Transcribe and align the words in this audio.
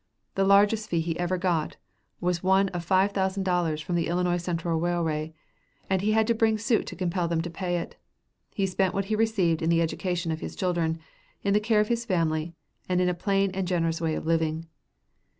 The 0.33 0.43
largest 0.45 0.89
fee 0.89 0.99
he 0.99 1.19
ever 1.19 1.37
got 1.37 1.77
was 2.19 2.41
one 2.41 2.69
of 2.69 2.83
five 2.83 3.11
thousand 3.11 3.43
dollars 3.43 3.81
from 3.81 3.93
the 3.95 4.07
Illinois 4.07 4.37
Central 4.37 4.79
Railway, 4.79 5.35
and 5.91 6.01
he 6.01 6.13
had 6.13 6.25
to 6.25 6.33
bring 6.33 6.57
suit 6.57 6.87
to 6.87 6.95
compel 6.95 7.27
them 7.27 7.39
to 7.43 7.51
pay 7.51 7.77
it. 7.77 7.97
He 8.55 8.65
spent 8.65 8.95
what 8.95 9.05
he 9.13 9.15
received 9.15 9.61
in 9.61 9.69
the 9.69 9.79
education 9.83 10.31
of 10.31 10.39
his 10.39 10.55
children, 10.55 10.97
in 11.43 11.53
the 11.53 11.59
care 11.59 11.81
of 11.81 11.87
his 11.89 12.03
family, 12.03 12.55
and 12.89 12.99
in 12.99 13.09
a 13.09 13.13
plain 13.13 13.51
and 13.51 13.67
generous 13.67 14.01
way 14.01 14.15
of 14.15 14.25
living. 14.25 14.65